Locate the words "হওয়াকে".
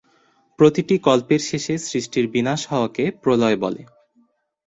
2.67-3.05